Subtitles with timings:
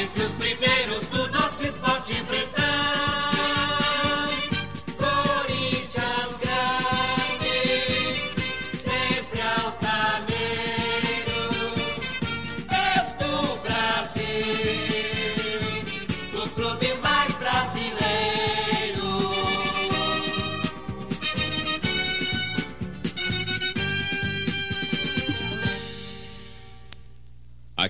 [0.00, 0.77] entre os primeiros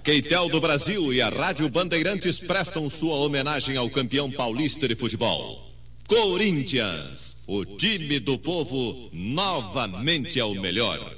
[0.08, 4.96] A Keitel do Brasil e a Rádio Bandeirantes prestam sua homenagem ao campeão paulista de
[4.96, 5.70] futebol.
[6.08, 11.14] Corinthians, o time do povo novamente é o melhor.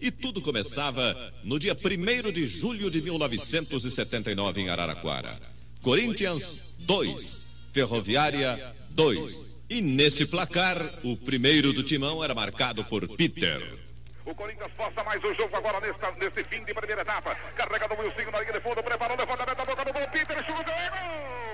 [0.00, 5.38] E tudo começava no dia 1 de julho de 1979 em Araraquara.
[5.80, 7.40] Corinthians 2,
[7.72, 9.36] Ferroviária 2.
[9.70, 13.81] E nesse placar, o primeiro do timão era marcado por Peter.
[14.24, 17.34] O Corinthians força mais o jogo agora nesta, nesse fim de primeira etapa.
[17.56, 20.08] Carrega do Wilson na linha de fundo, preparou o levantamento da boca do gol.
[20.10, 21.52] Peter chuta gol!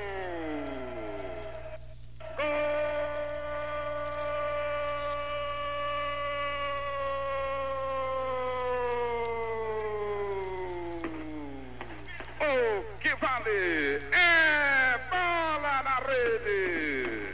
[12.41, 17.33] O que vale é bola na rede.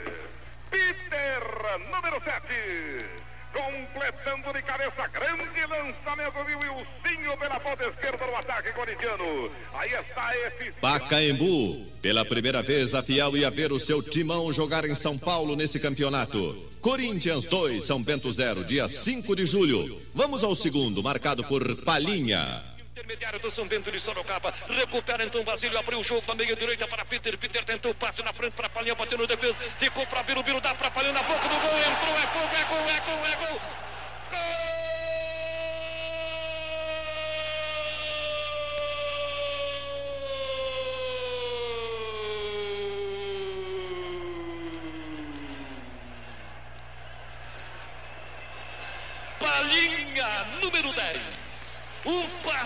[0.70, 1.42] Peter,
[1.90, 3.23] número 7.
[3.54, 9.50] Completando de cabeça, grande lançamento de Wilsinho pela ponta esquerda no ataque corintiano.
[9.74, 10.72] Aí está esse.
[10.80, 11.86] Pacaembu.
[12.02, 15.78] Pela primeira vez, a Fiel ia ver o seu timão jogar em São Paulo nesse
[15.78, 16.68] campeonato.
[16.80, 19.98] Corinthians 2, São Bento 0, dia 5 de julho.
[20.12, 22.73] Vamos ao segundo, marcado por Palinha.
[22.94, 24.54] Intermediário do São Bento de Sorocaba.
[24.68, 25.76] Recupera então Basílio.
[25.76, 27.36] Abriu o jogo da meia direita para Peter.
[27.36, 28.94] Peter tentou o passe na frente para Palinha.
[28.94, 29.56] Bateu no defesa.
[29.80, 30.60] Ficou para Birubiru.
[30.60, 31.76] Dá para Palinha na boca do gol.
[31.76, 32.16] Entrou.
[32.16, 33.60] É gol, é gol, é gol, é gol.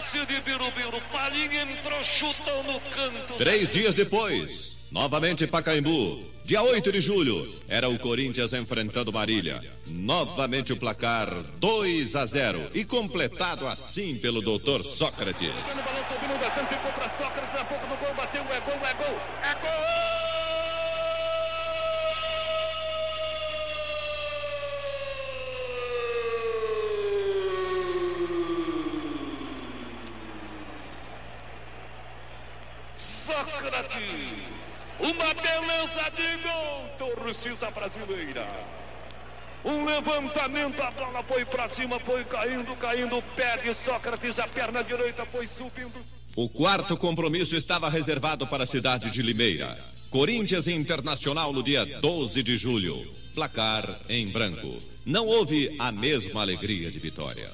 [0.08, 1.02] Passe de Birubiru.
[1.12, 3.34] Palinha entrou, chutou no canto.
[3.34, 6.18] Três dias depois, novamente Pacaembu.
[6.44, 9.60] Dia 8 de julho, era o Corinthians enfrentando Marília.
[9.86, 11.28] Novamente o placar
[11.58, 15.52] 2 a 0 e completado assim pelo doutor Sócrates.
[17.18, 18.14] Sócrates na boca do gol.
[18.14, 19.20] Bateu, é gol, é gol.
[19.42, 20.27] É gol!
[37.74, 38.46] Brasileira.
[39.64, 45.26] Um levantamento, a bola foi para cima, foi caindo, caindo, perde Sócrates, a perna direita
[45.26, 46.00] foi subindo.
[46.36, 49.76] O quarto compromisso estava reservado para a cidade de Limeira.
[50.10, 53.04] Corinthians Internacional no dia 12 de julho.
[53.34, 54.76] Placar em branco.
[55.04, 57.50] Não houve a mesma alegria de vitória.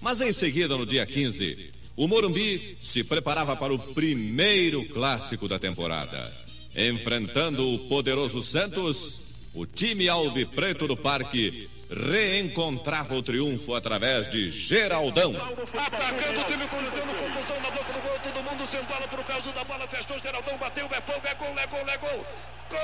[0.00, 5.58] Mas em seguida, no dia 15, o Morumbi se preparava para o primeiro clássico da
[5.58, 6.32] temporada.
[6.74, 9.20] Enfrentando o poderoso Santos,
[9.54, 15.36] o time alvipreto do parque reencontrava o triunfo através de Geraldão.
[15.36, 19.64] Atacando o time corintiano, confusão na boca do gol, todo mundo bola por causa da
[19.64, 22.24] bola, festou, Geraldão bateu, é fogo, é gol, é gol, é gol.
[22.70, 22.82] Geraldo!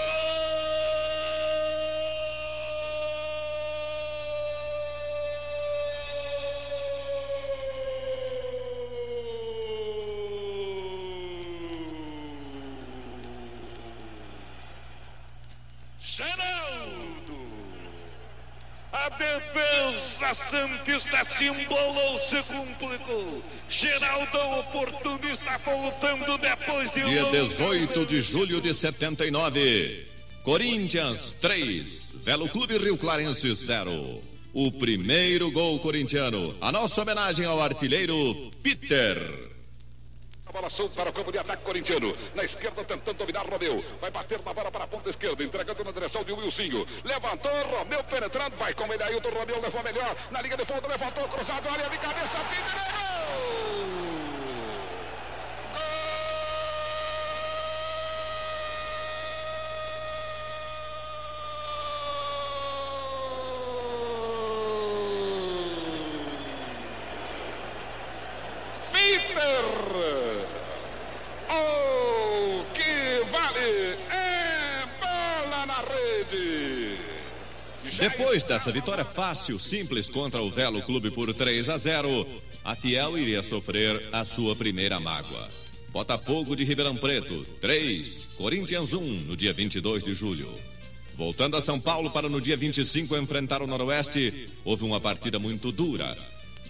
[19.08, 23.43] A defesa Santista se embolou, se complicou.
[23.70, 30.06] Geraldão oportunista voltando depois de Dia um 18 de julho de 79.
[30.43, 34.20] Corinthians 3, Velo Clube Rio Clarense 0.
[34.52, 36.54] O primeiro gol corintiano.
[36.61, 38.14] A nossa homenagem ao artilheiro
[38.62, 39.16] Peter.
[40.48, 42.16] A bola solta para o campo de ataque corintiano.
[42.34, 43.84] Na esquerda tentando dominar Romeu.
[44.00, 45.44] Vai bater na bola para a ponta esquerda.
[45.44, 46.86] Entregando na direção de Wilsinho.
[47.04, 48.56] Levantou, Romeu penetrando.
[48.56, 49.28] Vai com ele Ailton.
[49.28, 50.16] Romeu levou melhor.
[50.30, 51.68] Na linha de fundo, levantou, cruzado.
[51.68, 52.38] Área de cabeça.
[52.38, 54.08] Gol!
[68.92, 70.46] Peter!
[71.50, 73.98] Oh, que vale!
[74.10, 76.98] É bola na rede!
[77.98, 82.26] Depois dessa vitória fácil, simples contra o Velo Clube por 3 a 0,
[82.64, 85.48] a Fiel iria sofrer a sua primeira mágoa.
[85.90, 90.48] Botafogo de Ribeirão Preto, 3, Corinthians 1, no dia 22 de julho.
[91.16, 95.72] Voltando a São Paulo para no dia 25 enfrentar o Noroeste, houve uma partida muito
[95.72, 96.16] dura.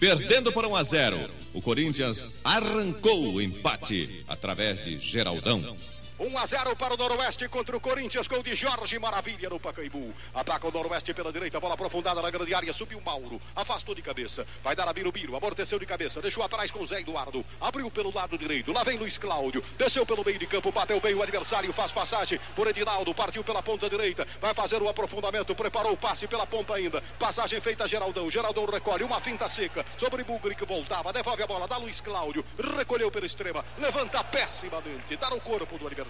[0.00, 1.19] Perdendo por 1 a 0,
[1.52, 5.76] o Corinthians arrancou o empate através de Geraldão.
[6.20, 10.12] 1 a 0 para o Noroeste contra o Corinthians, gol de Jorge Maravilha no Pacaembu.
[10.35, 14.44] Ataca o Noroeste pela direita, bola aprofundada na grande área, subiu Mauro, afastou de cabeça,
[14.61, 18.12] vai dar a Birubiru, amorteceu de cabeça, deixou atrás com o Zé Eduardo, abriu pelo
[18.12, 21.73] lado direito, lá vem Luiz Cláudio, desceu pelo meio de campo, bateu bem o adversário,
[21.73, 26.26] faz passagem por Edinaldo, partiu pela ponta direita, vai fazer o aprofundamento, preparou o passe
[26.26, 30.65] pela ponta ainda, passagem feita a Geraldão, Geraldão recolhe uma finta seca sobre Bugri que
[30.65, 32.44] voltava, devolve a bola, dá Luiz Cláudio,
[32.76, 36.07] recolheu pela extrema, levanta pessimamente, dá no corpo do adversário.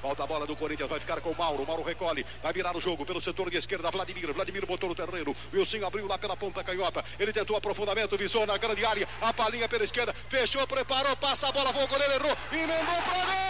[0.00, 1.66] Volta a bola do Corinthians, vai ficar com o Mauro.
[1.66, 3.90] Mauro recolhe, vai virar o jogo pelo setor de esquerda.
[3.90, 5.34] Vladimir, Vladimir botou no terreno.
[5.52, 7.04] Wilson abriu lá pela ponta canhota.
[7.18, 9.08] Ele tentou aprofundamento, visou na grande área.
[9.20, 13.24] A palinha pela esquerda, fechou, preparou, passa a bola, foi o goleiro, errou, emendou para
[13.24, 13.40] gol!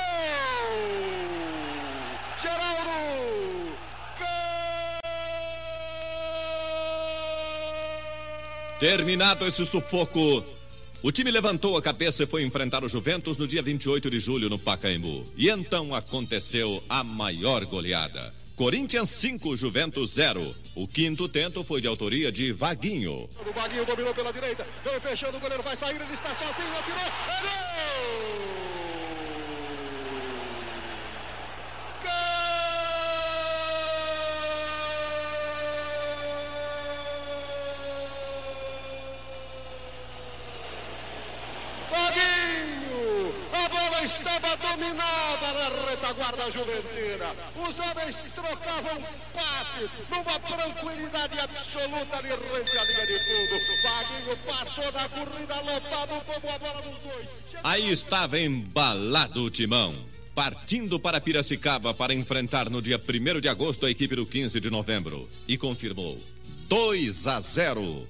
[2.42, 2.90] Geraldo!
[8.78, 10.42] Terminado esse sufoco,
[11.02, 14.50] o time levantou a cabeça e foi enfrentar o Juventus no dia 28 de julho
[14.50, 15.24] no Pacaembu.
[15.36, 18.34] E então aconteceu a maior goleada.
[18.54, 20.54] Corinthians 5, Juventus 0.
[20.74, 23.26] O quinto tento foi de autoria de Vaguinho.
[23.46, 27.00] O Baguinho dominou pela direita, veio fechando, o goleiro vai sair, ele está sozinho, atirou,
[27.00, 28.59] é gol!
[44.90, 47.34] Dominada na retaguarda juventina.
[47.56, 53.60] Os homens trocavam passes numa tranquilidade absoluta ali rente à linha de fundo.
[53.82, 57.28] Vaguinho passou na corrida, lotado como a bola dos dois.
[57.62, 59.94] Aí estava embalado o timão.
[60.34, 64.70] Partindo para Piracicaba para enfrentar no dia 1 de agosto a equipe do 15 de
[64.70, 65.28] novembro.
[65.46, 66.18] E confirmou:
[66.68, 68.06] 2 a 0.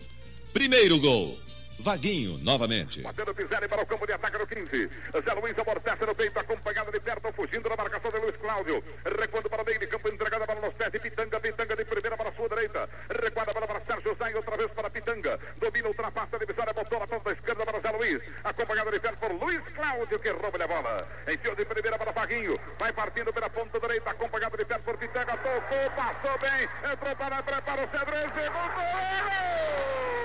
[0.52, 1.38] Primeiro gol.
[1.80, 3.00] Vaguinho, novamente.
[3.00, 4.90] Batendo Pizarri para o campo de ataque no 15.
[5.24, 8.84] Zé Luiz amortece no peito, acompanhado de perto, fugindo da marcação de Luiz Cláudio.
[9.18, 11.40] Recuando para o meio de campo, entregada para os pés de Pitanga.
[11.40, 12.88] Pitanga de primeira para a sua direita.
[13.08, 15.40] Recuada para, para Sérgio Zay, outra vez para Pitanga.
[15.58, 18.22] Domina, ultrapassa a divisória, botou na ponta esquerda para Zé Luiz.
[18.44, 21.08] Acompanhado de perto por Luiz Cláudio, que rouba a bola.
[21.32, 22.54] Enfiou de primeira para Vaguinho.
[22.78, 25.36] Vai partindo pela ponta direita, acompanhado de perto por Pitanga.
[25.38, 26.68] Tocou, passou bem.
[26.92, 28.30] Entrou para, prepara o Cedrez.
[28.30, 28.30] Gol!
[28.30, 30.20] O que vale é bola na rede.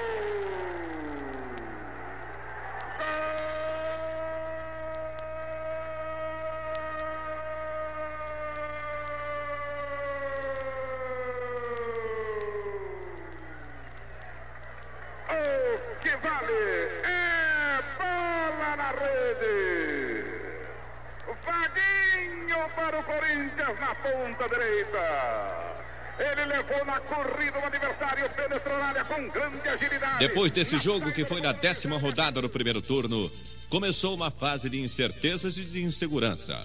[21.46, 25.75] Vaguinho para o Corinthians na ponta direita.
[26.20, 30.20] Ele levou na corrida o adversário, penetrou na área com grande agilidade.
[30.20, 33.30] Depois desse jogo, que foi na décima rodada do primeiro turno,
[33.70, 36.62] começou uma fase de incertezas e de insegurança.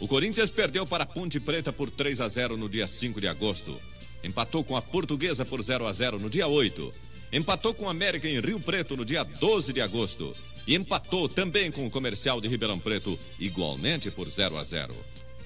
[0.00, 3.28] O Corinthians perdeu para a Ponte Preta por 3 a 0 no dia 5 de
[3.28, 3.80] agosto.
[4.22, 6.92] Empatou com a Portuguesa por 0 a 0 no dia 8.
[7.32, 10.32] Empatou com a América em Rio Preto no dia 12 de agosto.
[10.66, 14.94] E empatou também com o Comercial de Ribeirão Preto, igualmente por 0 a 0.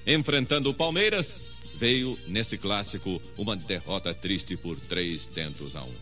[0.05, 1.43] Enfrentando o Palmeiras,
[1.81, 5.93] veio nesse clássico uma derrota triste por três tentos a um.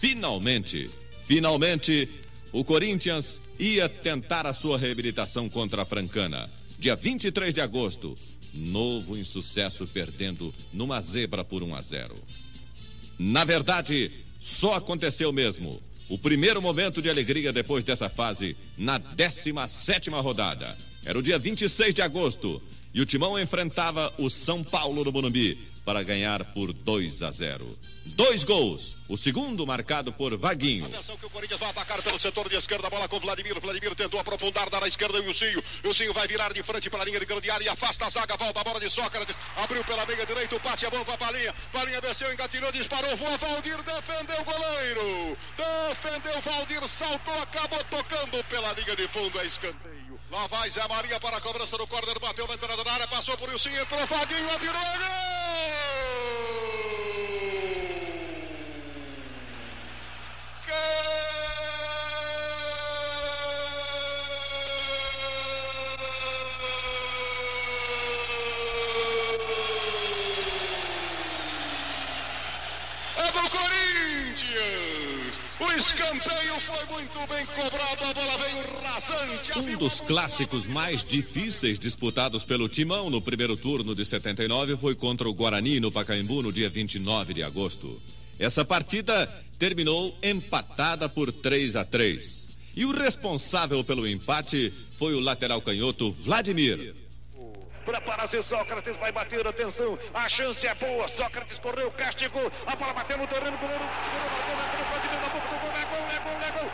[0.00, 0.88] Finalmente,
[1.26, 2.08] finalmente,
[2.50, 6.50] o Corinthians ia tentar a sua reabilitação contra a Francana.
[6.78, 8.16] Dia 23 de agosto,
[8.54, 12.14] novo insucesso perdendo numa zebra por 1 a 0.
[13.18, 14.10] Na verdade,
[14.40, 15.78] só aconteceu mesmo.
[16.08, 20.74] O primeiro momento de alegria depois dessa fase, na 17 rodada.
[21.04, 22.62] Era o dia 26 de agosto
[22.92, 27.78] e o Timão enfrentava o São Paulo no Morumbi para ganhar por 2 a 0.
[28.06, 28.96] Dois gols.
[29.08, 30.86] O segundo marcado por Vaguinho.
[30.86, 33.58] Atenção que o Corinthians vai atacar pelo setor de esquerda, bola com Vladimir.
[33.60, 35.62] Vladimir tentou aprofundar, dar à esquerda o Cio.
[35.84, 38.10] O Cio vai virar de frente para a linha de grande área e afasta a
[38.10, 39.34] zaga, volta a bola de Sócrates.
[39.56, 41.54] Abriu pela meia direita, o passe é bom para a Palinha.
[41.72, 45.38] Palinha desceu, engatilhou, disparou, voa Valdir, defendeu o goleiro.
[45.56, 50.09] Defendeu Valdir, saltou, acabou tocando pela linha de fundo, é escanteio.
[50.30, 53.36] Lá vai Zé Maria para a cobrança do corner, bateu na entrada da área, passou
[53.36, 56.19] por Ilcinho, entrou Vaguinho, atirou, É
[75.94, 79.58] escanteio foi muito bem cobrado, a bola veio rasante.
[79.58, 85.28] Um dos clássicos mais difíceis disputados pelo Timão no primeiro turno de 79 foi contra
[85.28, 88.00] o Guarani no Pacaembu no dia 29 de agosto.
[88.38, 89.26] Essa partida
[89.58, 92.48] terminou empatada por 3 a 3.
[92.76, 96.94] E o responsável pelo empate foi o lateral canhoto Vladimir.
[97.84, 103.16] Prepara-se, Sócrates vai bater, atenção, a chance é boa, Sócrates correu, castigou, a bola bateu
[103.18, 106.18] no terreno, goleiro, goleiro bateu na frente, Vladimir na boca do gol, é gol, é
[106.20, 106.70] gol, é gol.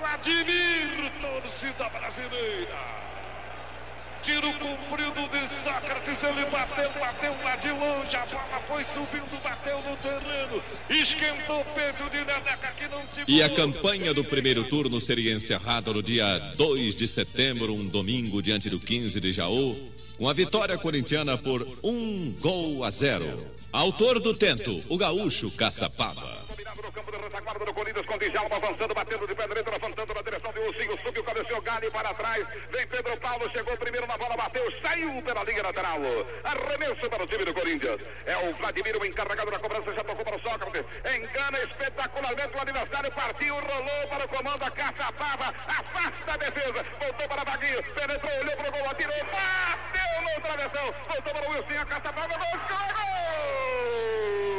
[0.00, 3.04] Vladimir, torcida brasileira.
[4.22, 9.76] Tiro comprido de Sócrates, ele bateu, bateu lá de longe, a bola foi subindo, bateu
[9.76, 11.64] no terreno, esquentou
[12.10, 16.96] de Neneca que não E a campanha do primeiro turno seria encerrada no dia 2
[16.96, 19.76] de setembro, um domingo, diante do 15 de Jaú,
[20.18, 23.46] com a vitória corintiana por um gol a zero.
[23.72, 26.43] Autor do tento, o gaúcho Caçapava.
[28.18, 31.90] Com Djalma avançando, batendo de pé direito, levantando na direção de Lucinho, subiu, cabeceou Gali
[31.90, 35.98] para trás, vem Pedro Paulo, chegou primeiro na bola, bateu, saiu pela linha lateral,
[36.44, 40.24] arremesso para o time do Corinthians, é o Vladimir, o encarregado da cobrança, já tocou
[40.24, 46.32] para o Sócrates, engana espetacularmente o adversário, partiu, rolou para o comando, a Caçapava, afasta
[46.32, 51.34] a defesa, voltou para Vaguinho, penetrou, olhou para o gol, atirou, bateu no travessão, voltou
[51.34, 53.14] para o Wilson, a Caçapava, gol, gol!
[54.50, 54.53] O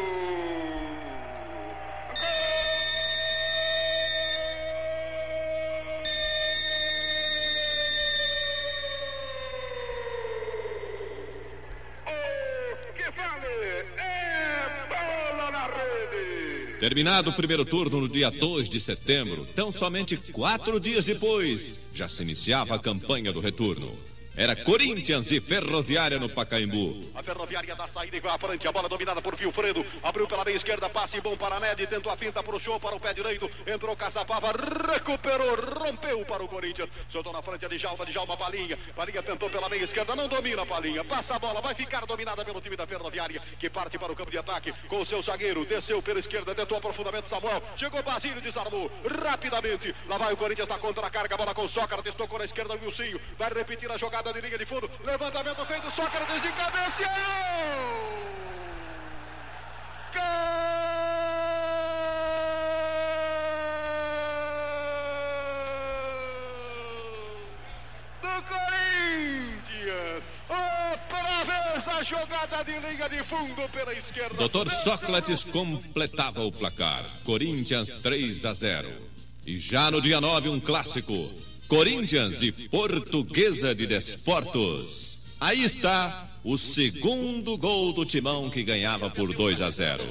[16.80, 22.10] Terminado o primeiro turno no dia 2 de setembro, tão somente quatro dias depois, já
[22.10, 23.92] se iniciava a campanha do retorno.
[24.38, 27.10] Era Corinthians e Ferroviária no Pacaembu.
[27.16, 28.68] A ferroviária da saída vai à frente.
[28.68, 29.86] A bola dominada por Vilfredo.
[30.04, 30.90] Abriu pela meia esquerda.
[30.90, 31.88] Passe bom para Ned.
[31.88, 33.50] Tentou a finta para o show, para o pé direito.
[33.66, 34.52] Entrou Caçapava.
[34.92, 35.56] Recuperou.
[35.56, 36.90] Rompeu para o Corinthians.
[37.10, 38.06] Soltou na frente a Djalma.
[38.06, 38.78] Djalma Palinha.
[38.94, 40.14] Palinha tentou pela meia esquerda.
[40.18, 41.06] Não domina Palinha.
[41.06, 41.62] Passa a bola.
[41.62, 43.42] Vai ficar dominada pelo time da ferroviária.
[43.58, 44.74] Que parte para o campo de ataque.
[44.90, 45.66] Com o seu zagueiro.
[45.66, 46.54] Desceu pela esquerda.
[46.54, 47.64] Tentou aprofundamento Samuel.
[47.78, 48.42] Chegou Basílio.
[48.42, 48.92] Desarmou.
[49.24, 49.96] Rapidamente.
[50.10, 50.68] Lá vai o Corinthians.
[50.68, 51.38] Está contra a carga.
[51.38, 52.14] Bola com Sócrates.
[52.16, 52.74] Tocou na esquerda.
[52.74, 52.96] O.
[53.38, 54.90] Vai repetir a jogada de linha de fundo.
[55.06, 55.92] Levantamento feito.
[55.96, 57.10] Sócrates de cabeça.
[60.14, 60.66] Gol
[68.22, 70.24] do Corinthians.
[71.46, 74.36] Vez a jogada de linha de fundo pela esquerda.
[74.36, 77.04] Doutor Sócrates completava o placar.
[77.24, 78.90] Corinthians 3 a 0.
[79.46, 81.14] E já no dia 9, um clássico.
[81.68, 85.18] Corinthians e Portuguesa de Desportos.
[85.40, 90.04] Aí está o segundo gol do timão que ganhava por 2 a 0.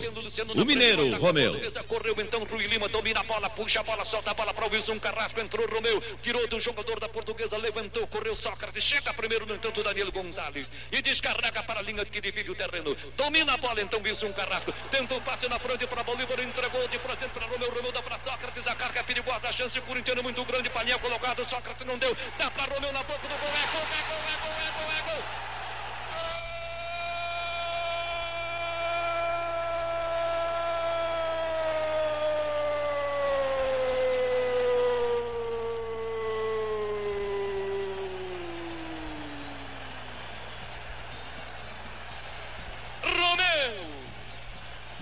[0.56, 1.54] O mineiro, Romeu.
[1.86, 4.70] Correu então Rui Lima, domina a bola, puxa a bola, solta a bola para o
[4.72, 9.54] Wilson Carrasco, entrou Romeu, tirou do jogador da portuguesa, levantou, correu Sócrates, chega primeiro, no
[9.54, 12.96] entanto, Danilo Gonzalez e descarrega para a linha que divide o terreno.
[13.16, 16.98] Domina a bola então Wilson Carrasco, tenta um passe na frente para Bolívar, entregou de
[16.98, 20.44] frente para Romeu, Romeu dá para Sócrates, a carga é perigosa, a chance corintiano muito
[20.44, 23.86] grande, Palinha colocado, Sócrates não deu, dá para Romeu na boca do gol, é gol,
[23.86, 25.44] é gol, é gol, é gol, é gol.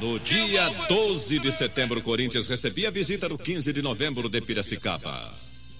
[0.02, 4.40] No dia 12 de setembro, o Corinthians recebia a visita do 15 de novembro de
[4.40, 5.32] Piracicaba.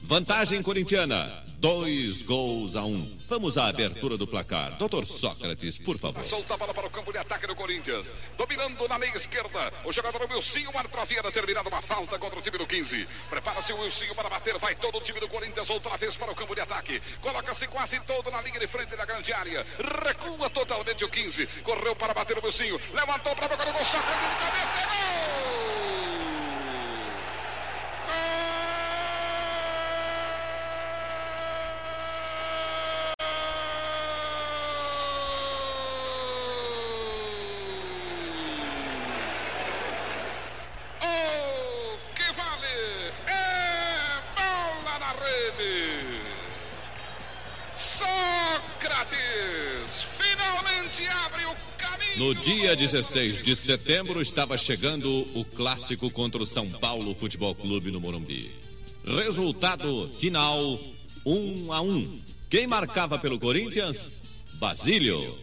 [0.02, 1.30] Vantagem corintiana,
[1.62, 3.09] dois gols a um.
[3.28, 4.73] Vamos à abertura do placar.
[4.78, 6.26] Doutor Sócrates, por favor.
[6.26, 8.09] Solta a bola para o campo de ataque do Corinthians.
[8.37, 9.73] Dominando na meia esquerda.
[9.85, 13.07] O jogador Wilsinho Marco havia determinado uma falta contra o time do 15.
[13.31, 14.59] Prepara-se o Wilsinho para bater.
[14.59, 17.00] Vai todo o time do Corinthians outra vez para o campo de ataque.
[17.21, 19.64] Coloca-se quase todo na linha de frente da grande área.
[20.04, 21.47] Recua totalmente o 15.
[21.62, 22.81] Correu para bater o Wilsinho.
[22.92, 23.85] Levantou para boca do gol.
[23.85, 24.88] Sócrates de cabeça.
[24.88, 25.62] Gol!
[41.04, 43.12] Oh, que vale!
[43.26, 46.21] É bola na rede!
[47.76, 49.16] Sócrates
[50.19, 52.18] finalmente abre o caminho!
[52.18, 52.35] No
[52.72, 58.00] dia 16 de setembro estava chegando o clássico contra o São Paulo Futebol Clube no
[58.00, 58.50] Morumbi.
[59.04, 60.78] Resultado final
[61.26, 62.20] 1 a 1.
[62.48, 64.12] Quem marcava pelo Corinthians?
[64.54, 65.38] Basílio.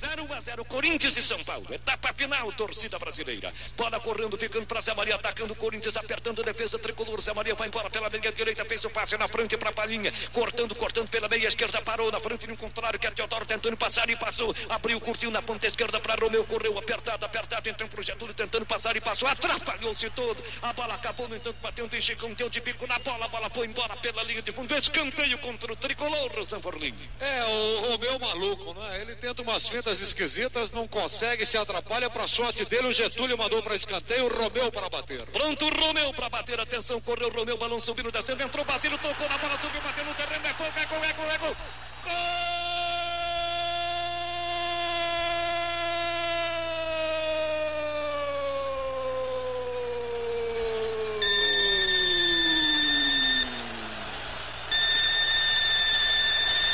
[0.00, 1.66] 0 a 0 Corinthians e São Paulo.
[1.70, 3.52] Etapa final, torcida brasileira.
[3.76, 7.20] Bola correndo, ficando para Zé Maria, atacando o Corinthians, apertando a defesa tricolor.
[7.20, 10.74] Zé Maria vai embora pela meia direita, fez o passe na frente para Palinha, cortando,
[10.74, 14.16] cortando pela meia esquerda, parou na frente no contrário, que é Teodoro tentando passar e
[14.16, 14.54] passou.
[14.70, 18.96] Abriu, curtiu na ponta esquerda para Romeu, correu apertado, apertado, então pro Getúlio tentando passar
[18.96, 20.42] e passou, atrapalhou-se todo.
[20.62, 23.50] A bola acabou, no entanto, bateu um Chicão, deu de bico na bola, a bola
[23.50, 24.74] foi embora pela linha de fundo.
[24.74, 26.94] Escanteio contra o tricolor, Sanforlim.
[27.20, 29.02] É, o Romeu maluco, né?
[29.02, 32.88] Ele tenta umas fintas esquisitas, não consegue, se atrapalha para sorte dele.
[32.88, 35.22] O Getúlio mandou para escanteio, o Romeu para bater.
[35.26, 36.60] Pronto, Romeu para bater.
[36.60, 40.46] Atenção, correu Romeu, balão subindo, descendo, entrou Basílio, tocou na bola, subiu, bateu no terreno,
[40.46, 41.56] é gol, é gol, é gol, é gol.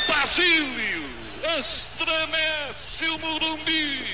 [0.07, 0.86] Basílio
[1.59, 4.05] estremece o Morumbi.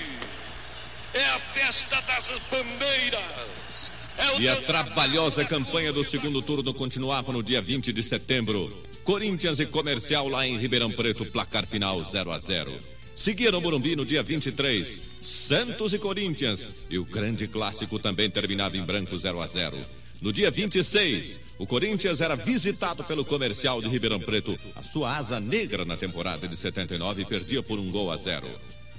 [1.13, 3.91] É a festa das bandeiras.
[4.17, 8.71] É E a trabalhosa campanha do segundo turno continuava no dia 20 de setembro.
[9.03, 12.71] Corinthians e Comercial lá em Ribeirão Preto, placar final 0 a 0.
[13.15, 16.69] Seguia no Morumbi no dia 23, Santos e Corinthians.
[16.89, 19.77] E o grande clássico também terminava em branco 0 a 0.
[20.21, 24.57] No dia 26, o Corinthians era visitado pelo Comercial de Ribeirão Preto.
[24.75, 28.49] A sua asa negra na temporada de 79 perdia por um gol a zero.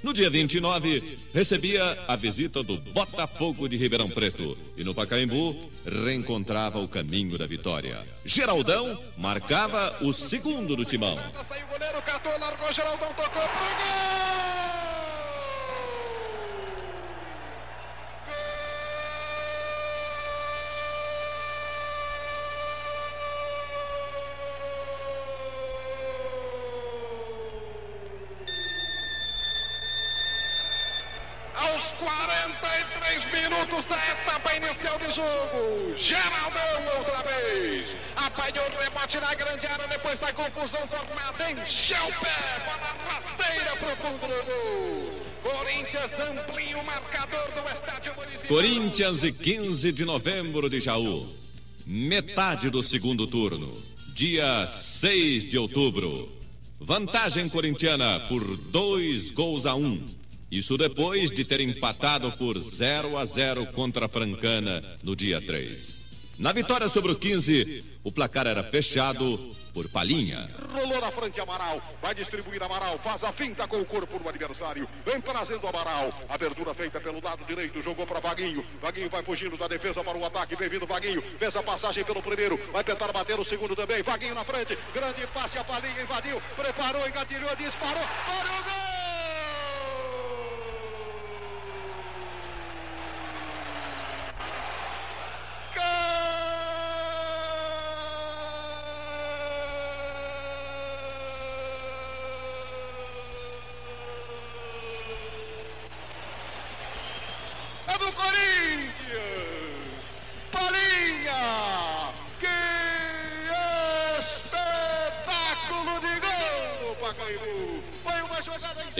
[0.03, 4.57] No dia 29, recebia a visita do Botafogo de Ribeirão Preto.
[4.77, 7.97] E no Pacaembu, reencontrava o caminho da vitória.
[8.23, 11.13] Geraldão marcava o segundo do timão.
[11.15, 12.03] O goleiro,
[12.39, 14.64] largou, Geraldão tocou pro gol!
[48.47, 51.27] Corinthians e 15 de novembro de Jaú.
[51.85, 53.73] Metade do segundo turno.
[54.13, 56.29] Dia 6 de outubro.
[56.79, 59.99] Vantagem corintiana por dois gols a um.
[60.51, 66.04] Isso depois de ter empatado por 0 a 0 contra a Francana no dia 3.
[66.37, 70.49] Na vitória sobre o 15, o placar era fechado por Palinha.
[70.73, 74.87] Rolou na frente Amaral, vai distribuir Amaral, faz a finta com o corpo do adversário,
[75.05, 79.67] vem trazendo Amaral, abertura feita pelo lado direito, jogou para Vaguinho, Vaguinho vai fugindo da
[79.67, 83.45] defesa para o ataque, bem-vindo Vaguinho, fez a passagem pelo primeiro, vai tentar bater o
[83.45, 88.63] segundo também, Vaguinho na frente, grande passe, a Palinha invadiu, preparou, engatilhou, disparou, para o
[88.63, 89.24] gol!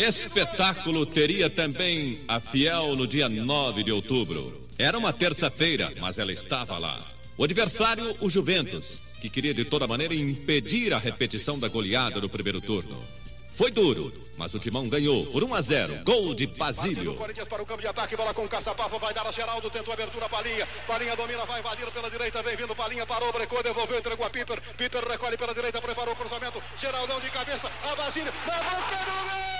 [0.08, 4.62] Espetáculo teria também a Fiel no dia 9 de outubro.
[4.78, 7.02] Era uma terça-feira, mas ela estava lá.
[7.36, 12.30] O adversário, o Juventus, que queria de toda maneira impedir a repetição da goleada do
[12.30, 13.04] primeiro turno.
[13.56, 16.04] Foi duro, mas o Timão ganhou por 1 a 0.
[16.04, 17.16] Gol de Basílio.
[17.16, 20.30] Corinthians para o campo de ataque, bola com Caçapava, vai dar a Geraldo, tentou abertura,
[20.30, 24.30] Palinha, Palinha domina, vai invadir pela direita, vem vindo Palinha, parou, brecou, devolveu, entregou a
[24.30, 29.30] Piper, Piper recolhe pela direita, preparou o cruzamento, Geraldão de cabeça, a Basílio, boca do
[29.30, 29.55] gol!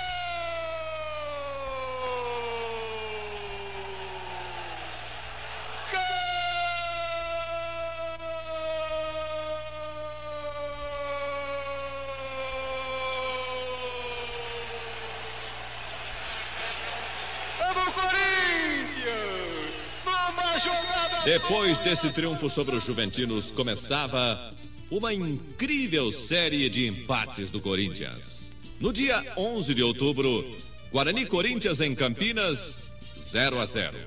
[21.36, 24.54] Depois desse triunfo sobre os Juventinos, começava
[24.90, 28.50] uma incrível série de empates do Corinthians.
[28.80, 30.42] No dia 11 de outubro,
[30.90, 32.78] Guarani Corinthians em Campinas,
[33.22, 33.98] 0 a 0.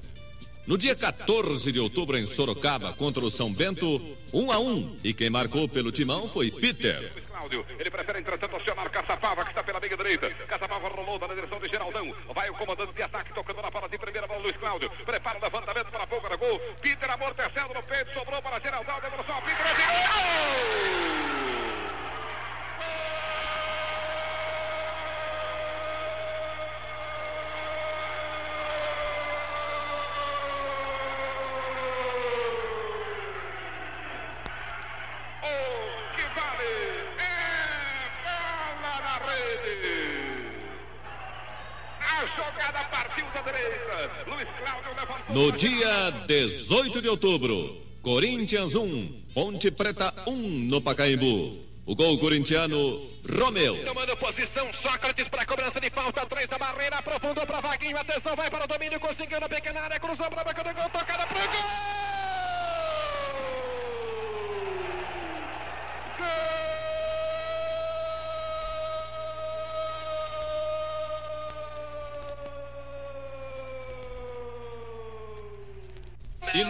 [0.66, 4.02] No dia 14 de outubro em Sorocaba contra o São Bento,
[4.34, 7.14] 1 a 1, e quem marcou pelo timão foi Peter.
[7.40, 7.66] Cláudio.
[7.80, 10.30] Ele prefere, entretanto, acionar Caçapava, que está pela meia direita.
[10.46, 12.14] Caçapava rolou na direção de Geraldão.
[12.36, 14.90] Vai o comandante de ataque, tocando na bola de primeira bola, Luiz Cláudio.
[15.06, 16.60] Prepara o levantamento para a boca do gol.
[16.82, 19.00] Peter amortecendo no peito, sobrou para Geraldão.
[19.00, 21.06] Devolução a Peter, atirou!
[21.06, 21.09] O
[46.30, 50.32] 18 de outubro, Corinthians 1, Ponte Preta 1
[50.70, 51.58] no Pacaembu.
[51.88, 53.84] O gol corintiano, Romeu.
[53.84, 58.48] Tomando posição, Sócrates para cobrança de falta, três da barreira, aprofundou para Vaguinho, atenção, vai
[58.48, 61.40] para o domínio, conseguiu na pequena área, cruzou para a boca do gol, tocada para
[61.40, 62.00] o gol!
[66.22, 66.69] E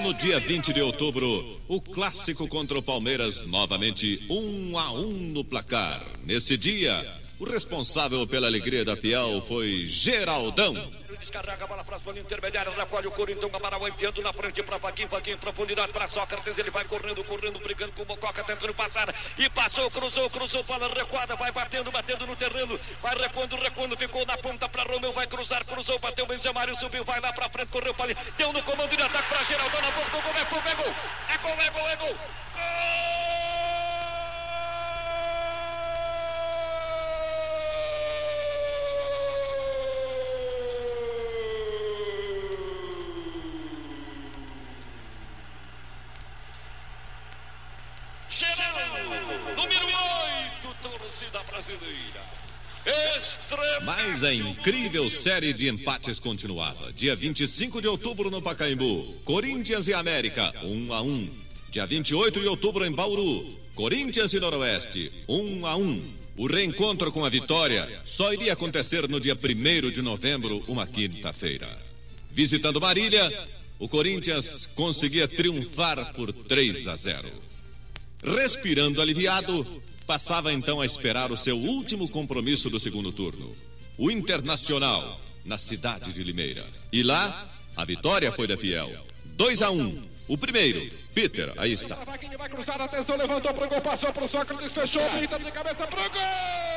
[0.04, 5.44] no dia 20 de outubro, o clássico contra o Palmeiras, novamente 1 a 1 no
[5.44, 6.06] placar.
[6.26, 7.06] Nesse dia,
[7.40, 10.74] o responsável pela alegria da Fiel foi Geraldão.
[11.20, 14.78] Descarrega a bola para a zona intermediária, recolhe o Corinthians, Amaral enfiando na frente para
[14.78, 18.74] Vaguinho, Vaguinho em profundidade para Sócrates, ele vai correndo, correndo, brigando com o Mococa, tentando
[18.74, 23.98] passar, e passou, cruzou, cruzou, bola recuada, vai batendo, batendo no terreno, vai recuando, recuando,
[23.98, 27.68] ficou na ponta para Romeu, vai cruzar, cruzou, bateu, Benzemário, subiu, vai lá para frente,
[27.68, 30.46] correu para ali, deu no comando de ataque para Geraldão, na boca do gol, é
[30.46, 30.96] gol, é gol,
[31.28, 32.16] é gol, é gol, é gol,
[48.32, 49.10] Geraldo,
[49.58, 49.88] número
[50.62, 52.40] 8, torcida brasileira.
[53.84, 56.92] Mas a incrível série de empates continuava.
[56.94, 61.30] Dia 25 de outubro no Pacaembu, Corinthians e América, 1 a 1.
[61.70, 63.46] Dia 28 de outubro em Bauru,
[63.76, 66.20] Corinthians e Noroeste, 1 a 1.
[66.38, 71.68] O reencontro com a vitória só iria acontecer no dia 1 de novembro, uma quinta-feira.
[72.32, 73.30] Visitando Marília,
[73.78, 77.30] o Corinthians conseguia triunfar por 3 a 0.
[78.24, 79.66] Respirando aliviado,
[80.10, 83.56] passava então a esperar o seu último compromisso do segundo turno.
[83.96, 86.66] O Internacional, na cidade de Limeira.
[86.92, 88.90] E lá, a vitória foi da Fiel.
[89.36, 90.02] 2 a 1.
[90.28, 90.82] O primeiro,
[91.14, 91.94] Peter, aí está.
[91.94, 96.69] Vai cruzar, atenção, levantou pro gol, passou pro Sócrates, fechou, pinta de cabeça pro gol!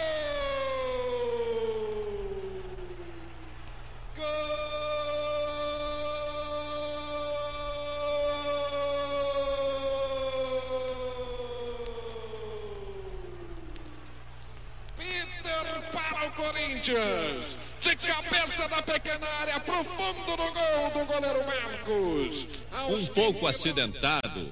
[16.92, 17.62] Corinthians.
[17.82, 22.50] De cabeça da pequena área, pro fundo do gol do goleiro Marcos.
[22.90, 24.48] Um pouco acidentado,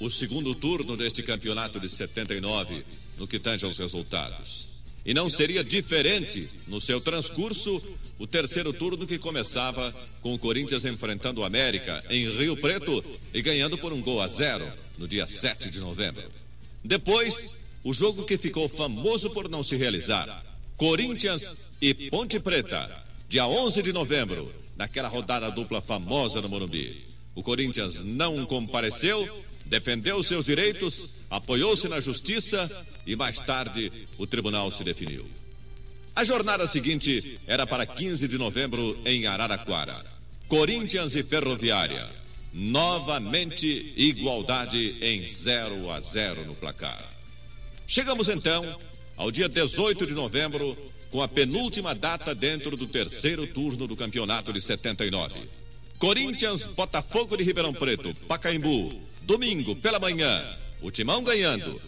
[0.00, 2.84] o segundo turno deste campeonato de 79,
[3.18, 4.68] no que tange aos resultados.
[5.04, 7.80] E não seria diferente no seu transcurso
[8.18, 13.40] o terceiro turno que começava com o Corinthians enfrentando o América em Rio Preto e
[13.40, 14.66] ganhando por um gol a zero
[14.98, 16.24] no dia 7 de novembro.
[16.82, 20.44] Depois, o jogo que ficou famoso por não se realizar.
[20.76, 27.06] Corinthians e Ponte Preta, dia 11 de novembro, naquela rodada dupla famosa no Morumbi.
[27.34, 32.70] O Corinthians não compareceu, defendeu seus direitos, apoiou-se na justiça
[33.06, 35.24] e mais tarde o tribunal se definiu.
[36.14, 40.04] A jornada seguinte era para 15 de novembro em Araraquara.
[40.46, 42.06] Corinthians e Ferroviária.
[42.52, 47.02] Novamente igualdade em 0 a 0 no placar.
[47.86, 48.64] Chegamos então
[49.16, 50.76] ao dia 18 de novembro,
[51.10, 55.34] com a penúltima data dentro do terceiro turno do campeonato de 79.
[55.98, 60.44] Corinthians, Botafogo de Ribeirão Preto, Pacaembu, domingo pela manhã,
[60.82, 61.80] o Timão ganhando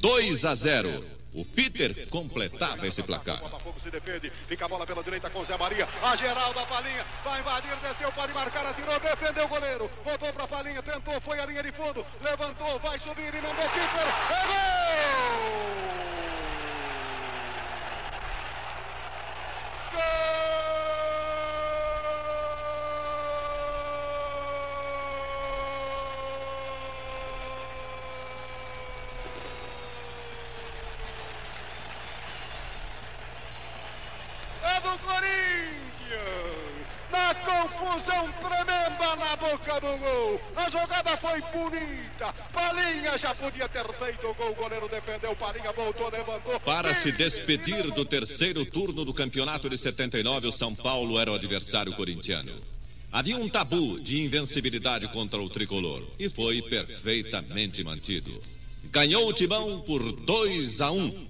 [0.00, 3.40] 2 a 0 o Peter completava esse placar.
[3.40, 5.88] Botafogo se defende, fica a bola pela direita com Zé Maria.
[6.00, 9.90] A geral da Palinha vai invadir, desceu, pode marcar, atirou, defendeu o goleiro.
[10.04, 13.68] Voltou para a Palinha, tentou, foi a linha de fundo, levantou, vai subir e mandou
[13.68, 14.06] Peter.
[14.30, 16.03] É gol!
[34.62, 36.86] É do Corinthians!
[37.10, 38.73] Na confusão tremenda
[39.16, 40.40] na boca do gol.
[40.56, 42.32] A jogada foi bonita.
[42.52, 44.50] Palinha já podia ter feito o gol.
[44.50, 45.34] O goleiro defendeu.
[45.36, 46.60] Palinha voltou, levantou.
[46.60, 51.34] Para se despedir do terceiro turno do campeonato de 79, o São Paulo era o
[51.34, 52.52] adversário corintiano.
[53.12, 58.42] Havia um tabu de invencibilidade contra o tricolor e foi perfeitamente mantido.
[58.90, 60.98] Ganhou o timão por 2 a 1.
[60.98, 61.28] Um.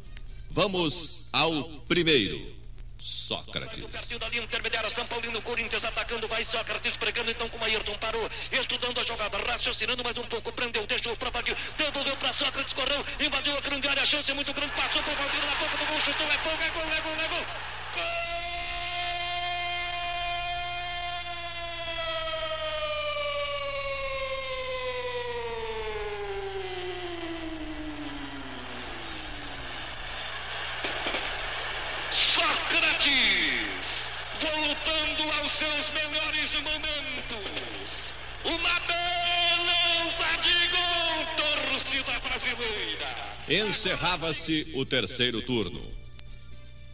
[0.50, 2.40] Vamos ao primeiro.
[2.98, 3.84] Sócrates.
[3.86, 7.94] Pertinho da linha intermediária, São Paulino, Corinthians atacando, vai Sócrates pregando então com o Ayrton,
[7.98, 12.72] parou, estudando a jogada, raciocinando mais um pouco, prendeu, deixou para Valdir, devolveu para Sócrates,
[12.72, 15.76] correu, invadiu a grande área, a chance é muito grande, passou por Valdir na boca
[15.76, 17.46] do gol, chutou, é gol, é gol, é gol, é gol.
[32.14, 34.06] Sócrates,
[34.40, 38.12] voltando aos seus melhores momentos.
[38.44, 43.34] Uma beleza de gol, torcida brasileira.
[43.54, 45.80] Encerrava-se o terceiro turno.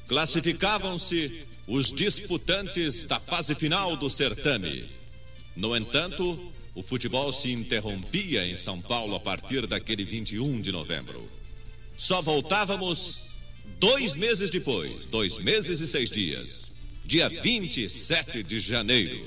[0.06, 4.86] Classificavam-se os disputantes da fase final do certame.
[5.56, 11.26] No entanto, o futebol se interrompia em São Paulo a partir daquele 21 de novembro.
[11.96, 13.22] Só voltávamos
[13.78, 16.72] dois meses depois, dois meses e seis dias,
[17.06, 19.26] dia 27 de janeiro.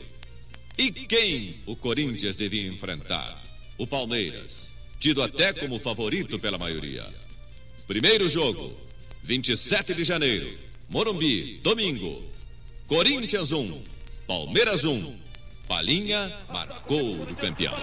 [0.77, 3.41] E quem o Corinthians devia enfrentar?
[3.75, 7.22] O Palmeiras, tido até como favorito pela maioria.
[7.87, 8.73] Primeiro jogo,
[9.23, 10.49] 27 de janeiro,
[10.89, 12.23] Morumbi, domingo.
[12.87, 13.83] Corinthians 1,
[14.27, 15.19] Palmeiras 1.
[15.67, 17.75] Palinha marcou do campeão.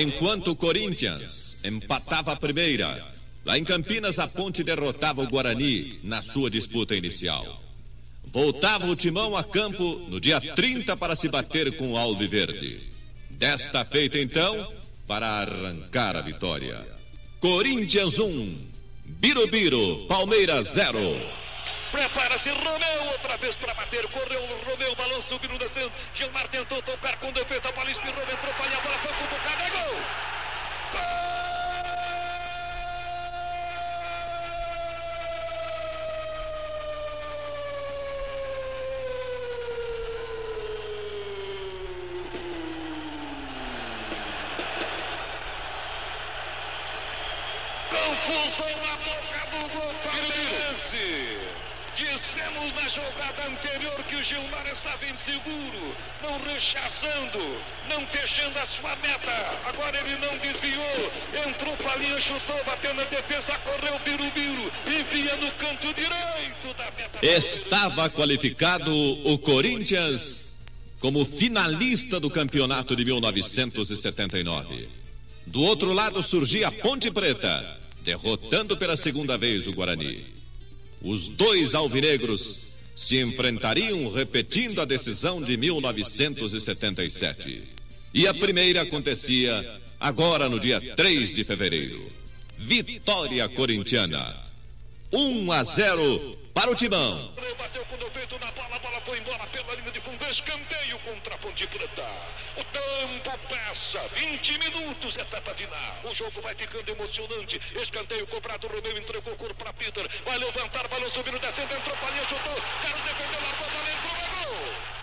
[0.00, 3.04] Enquanto o Corinthians empatava a primeira,
[3.44, 7.60] lá em Campinas a Ponte derrotava o Guarani na sua disputa inicial.
[8.26, 12.78] Voltava o Timão a campo no dia 30 para se bater com o Alviverde.
[13.30, 14.72] Desta feita então,
[15.04, 16.86] para arrancar a vitória.
[17.40, 18.56] Corinthians 1,
[19.04, 20.98] Birubiru, Palmeiras 0.
[21.90, 24.06] Prepara-se Romeu outra vez para bater.
[24.08, 25.92] Correu Romeu, balão subindo, descendo.
[26.14, 27.66] Gilmar tentou tocar com defeito.
[27.66, 29.62] A bola espirrou, entrou, palha, a bola foi cutucada.
[29.62, 29.98] É gol!
[47.90, 51.57] Confusão na boca do gol palmeirense.
[51.98, 57.40] Dissemos na jogada anterior que o Gilmar estava inseguro, não rechaçando,
[57.90, 59.32] não fechando a sua meta.
[59.66, 61.12] Agora ele não desviou,
[61.44, 66.84] entrou para a linha, chutou, bateu na defesa, correu Birubiru, envia no canto direito da
[66.96, 67.18] meta.
[67.20, 70.60] Estava qualificado o Corinthians
[71.00, 74.88] como finalista do campeonato de 1979.
[75.46, 80.37] Do outro lado surgia a Ponte Preta, derrotando pela segunda vez o Guarani.
[81.02, 87.62] Os dois alvinegros se enfrentariam repetindo a decisão de 1977.
[88.12, 92.04] E a primeira acontecia agora no dia 3 de fevereiro.
[92.56, 94.36] Vitória Corintiana.
[95.12, 97.32] 1 a 0 para o Timão.
[97.56, 101.38] Bateu com o na bola, bola foi embora pela linha de fundo, escanteio contra a
[101.38, 102.10] Ponte Preta.
[102.56, 105.96] O tempo passa, 20 minutos, etapa final.
[106.04, 107.60] O jogo vai ficando emocionante.
[107.74, 110.06] Escanteio cobrado, Romeu entregou o corpo para Peter.
[110.24, 112.62] Vai levantar, balão subindo, descendo, entrou, linha, chutou.
[112.82, 114.97] Quero defender, largou, é gol.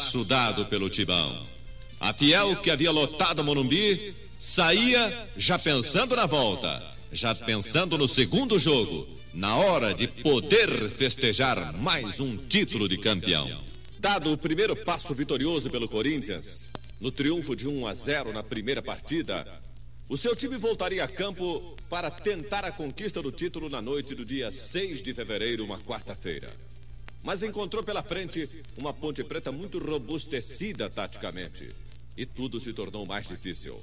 [0.00, 1.46] Passo dado pelo Tibão.
[2.00, 6.82] A Fiel, que havia lotado Morumbi, saía já pensando na volta,
[7.12, 13.46] já pensando no segundo jogo, na hora de poder festejar mais um título de campeão.
[13.98, 18.80] Dado o primeiro passo vitorioso pelo Corinthians, no triunfo de 1 a 0 na primeira
[18.80, 19.46] partida,
[20.08, 24.24] o seu time voltaria a campo para tentar a conquista do título na noite do
[24.24, 26.48] dia 6 de fevereiro, uma quarta-feira
[27.22, 31.68] mas encontrou pela frente uma Ponte Preta muito robustecida taticamente.
[32.16, 33.80] E tudo se tornou mais difícil.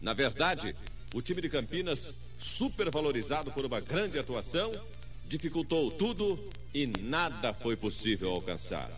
[0.00, 0.74] Na verdade,
[1.14, 4.72] o time de Campinas, supervalorizado por uma grande atuação,
[5.26, 6.38] dificultou tudo
[6.74, 8.90] e nada foi possível alcançar.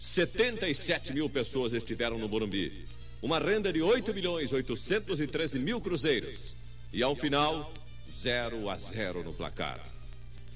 [0.00, 2.86] 77 mil pessoas estiveram no Morumbi.
[3.22, 6.54] Uma renda de 8 milhões 813 mil cruzeiros.
[6.92, 7.72] E ao final,
[8.18, 9.80] 0 a 0 no placar.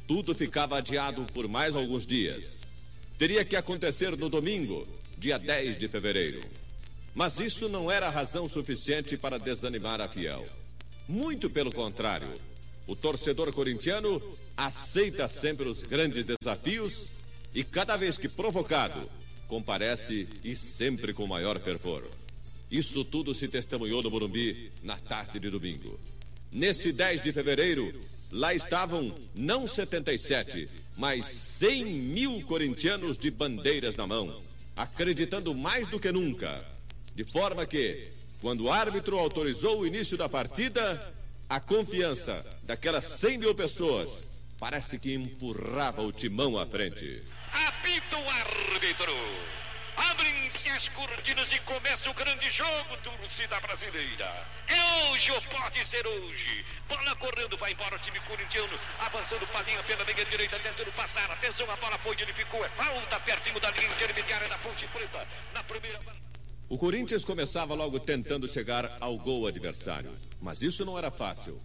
[0.07, 2.61] Tudo ficava adiado por mais alguns dias.
[3.19, 4.87] Teria que acontecer no domingo,
[5.19, 6.43] dia 10 de fevereiro.
[7.15, 10.47] Mas isso não era razão suficiente para desanimar a fiel.
[11.09, 12.29] Muito pelo contrário,
[12.87, 14.23] o torcedor corintiano
[14.57, 17.09] aceita sempre os grandes desafios
[17.55, 19.09] e, cada vez que provocado,
[19.49, 22.05] comparece e sempre com maior fervor.
[22.71, 25.99] Isso tudo se testemunhou no Morumbi na tarde de domingo.
[26.53, 27.99] Nesse 10 de fevereiro,
[28.31, 34.35] Lá estavam não 77, mas 100 mil corintianos de bandeiras na mão,
[34.77, 36.65] acreditando mais do que nunca.
[37.15, 38.09] De forma que,
[38.41, 41.15] quando o árbitro autorizou o início da partida,
[41.49, 47.23] a confiança daquelas 100 mil pessoas parece que empurrava o timão à frente.
[47.53, 49.56] Apita o árbitro.
[50.77, 54.47] As cortinas e começa o grande jogo, torcida brasileira.
[54.69, 56.67] É hoje ou pode ser hoje.
[56.87, 61.31] Bola correndo, vai embora o time corintiano, avançando Palinha pela meia direita, tentando passar.
[61.31, 62.63] Atenção, a bola foi, ele ficou.
[62.63, 65.27] É falta pertinho da linha intermediária da Ponte Preta.
[65.55, 65.99] Na primeira.
[66.69, 70.13] O Corinthians começava logo tentando chegar ao gol adversário,
[70.43, 71.59] mas isso não era fácil.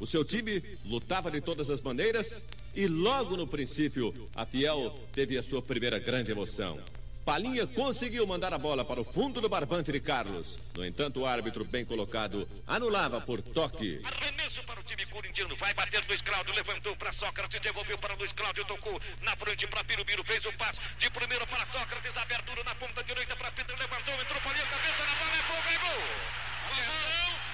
[0.00, 2.42] O seu time lutava de todas as maneiras
[2.74, 6.80] e logo no princípio a Fiel teve a sua primeira grande emoção.
[7.26, 10.60] Palinha conseguiu mandar a bola para o fundo do barbante de Carlos.
[10.76, 14.00] No entanto, o árbitro bem colocado anulava por toque.
[14.04, 15.56] Arremesso para o time corintiano.
[15.56, 16.54] Vai bater Luiz Cláudio.
[16.54, 17.60] Levantou para Sócrates.
[17.60, 18.64] Devolveu para Luiz Cláudio.
[18.66, 20.22] Tocou na frente para Birubiru.
[20.22, 22.16] Fez o passe de primeiro para Sócrates.
[22.16, 23.76] Abertura na ponta direita para Pedro.
[23.76, 24.14] Levantou.
[24.14, 24.66] Entrou Palinha.
[24.66, 25.34] Cabeça na bola.
[25.34, 25.62] É gol.
[25.66, 26.02] É gol.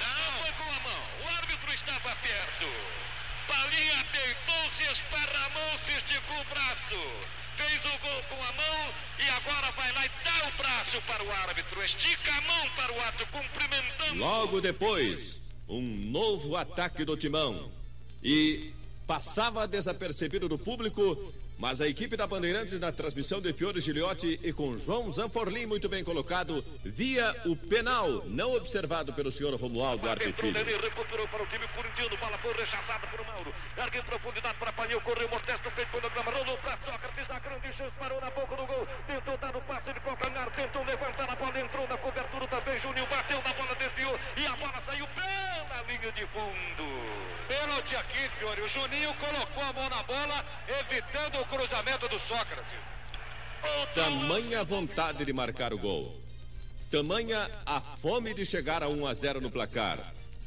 [0.05, 1.03] Não, não com a mão.
[1.25, 2.69] O árbitro estava perto.
[3.49, 9.93] Palinha deitou-se, esparramou-se, esticou o braço fez o gol com a mão e agora vai
[9.93, 14.15] lá e dá o braço para o árbitro, estica a mão para o árbitro, cumprimentando.
[14.19, 17.71] Logo depois, um novo ataque do Timão.
[18.23, 18.73] E
[19.07, 21.33] passava desapercebido do público
[21.63, 25.89] Mas a equipe da Bandeirantes, na transmissão de Fiore Giliotti e com João Zanforlin muito
[25.89, 30.59] bem colocado, via o penal não observado pelo senhor Romualdo Arpe Filho.
[30.59, 33.55] Ele recuperou para o time corintiano, bola foi rechaçada por Mauro.
[33.79, 37.77] Larga em profundidade para Palheu, correu Mortesto, feito pelo grama, rolou para Sócrates, a grande
[37.79, 38.89] chance, parou na boca do gol.
[39.07, 42.81] Tentou dar o passe de calcanhar, tentou levantar a bola, entrou na cobertura também.
[42.81, 47.33] Júnior bateu na bola, desviou e a bola saiu pela linha de fundo.
[47.47, 48.63] Pênalti aqui, Fiore.
[48.63, 50.45] O Juninho colocou a mão na bola,
[50.81, 52.81] evitando o cruzamento do Sócrates.
[53.95, 56.19] Tamanha vontade de marcar o gol.
[56.91, 59.99] Tamanha a fome de chegar a 1 a 0 no placar.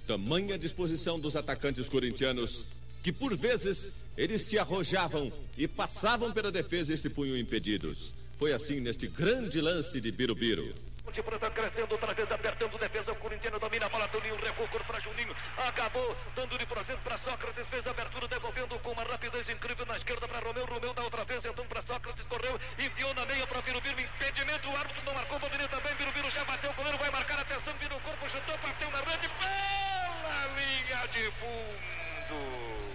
[0.07, 2.65] Tamanha disposição dos atacantes corintianos
[3.03, 8.13] que por vezes eles se arrojavam e passavam pela defesa e se punham impedidos.
[8.39, 10.73] Foi assim neste grande lance de Birubiru.
[11.05, 13.11] Ponte Preta crescendo outra vez, apertando defesa.
[13.11, 14.07] O Corinthians domina a bola.
[14.07, 15.35] Toninho recuo para Juninho.
[15.55, 17.67] Acabou dando de processo para Sócrates.
[17.67, 20.65] Fez a abertura, devolvendo com uma rapidez incrível na esquerda para Romeu.
[20.65, 22.25] Romeu dá outra vez, então para Sócrates.
[22.25, 24.01] Correu, enfiou na meia para Birubiru.
[24.01, 24.67] Impedimento.
[24.67, 25.39] O árbitro não marcou.
[25.39, 25.93] Poderia também.
[25.93, 26.71] Birubiru já bateu.
[26.71, 27.39] O goleiro vai marcar.
[27.39, 29.29] Atenção, virou o corpo, chutou, bateu na rede.
[29.29, 32.94] Pela linha de fundo.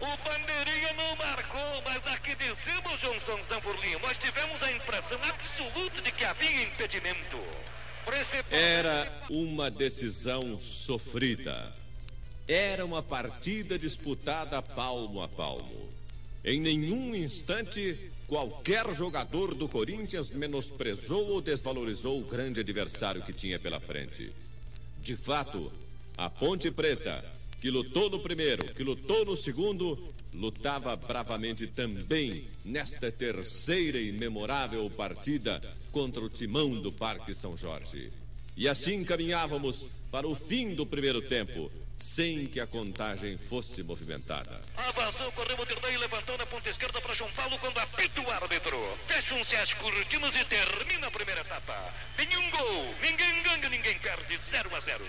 [0.00, 6.00] O bandeirinha não marcou, mas aqui de cima, Johnson Zamburlinho, nós tivemos a impressão absoluta
[6.00, 7.36] de que havia impedimento.
[8.50, 11.72] Era uma decisão sofrida.
[12.48, 15.88] Era uma partida disputada palmo a palmo.
[16.42, 23.58] Em nenhum instante, qualquer jogador do Corinthians menosprezou ou desvalorizou o grande adversário que tinha
[23.58, 24.32] pela frente.
[24.98, 25.70] De fato,
[26.16, 27.22] a Ponte Preta
[27.60, 34.88] que lutou no primeiro, que lutou no segundo, lutava bravamente também nesta terceira e memorável
[34.90, 35.60] partida
[35.92, 38.10] contra o timão do Parque São Jorge.
[38.56, 44.60] E assim caminhávamos para o fim do primeiro tempo, sem que a contagem fosse movimentada.
[44.76, 48.78] Avançou, correu o e levantou na ponta esquerda para João Paulo quando apita o árbitro.
[49.06, 51.94] Fecham-se as cortinas e termina a primeira etapa.
[52.16, 55.04] Nenhum gol, ninguém ganha, ninguém perde, 0 a 0.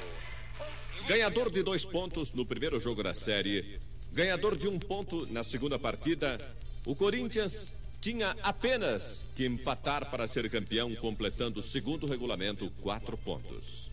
[1.08, 3.80] Ganhador de dois pontos no primeiro jogo da série,
[4.12, 6.40] ganhador de um ponto na segunda partida,
[6.86, 13.90] o Corinthians tinha apenas que empatar para ser campeão, completando o segundo regulamento, quatro pontos.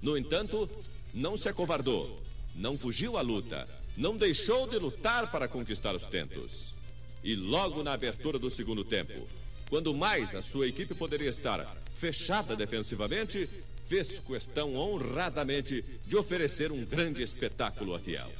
[0.00, 0.68] No entanto,
[1.14, 2.22] não se acovardou,
[2.56, 6.74] não fugiu à luta, não deixou de lutar para conquistar os tentos.
[7.22, 9.28] E logo na abertura do segundo tempo,
[9.68, 13.48] quando mais a sua equipe poderia estar fechada defensivamente,
[13.92, 18.32] fez questão honradamente de oferecer um grande espetáculo a fiel.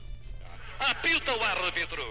[0.80, 2.02] Apita o árbitro.